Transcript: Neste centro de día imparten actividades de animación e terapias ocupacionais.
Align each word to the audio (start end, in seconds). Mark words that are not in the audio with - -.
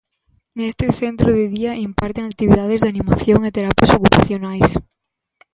Neste 0.59 0.85
centro 0.99 1.29
de 1.31 1.45
día 1.55 1.75
imparten 1.87 2.25
actividades 2.25 2.79
de 2.81 2.91
animación 2.93 3.39
e 3.45 3.55
terapias 3.57 3.95
ocupacionais. 3.97 4.67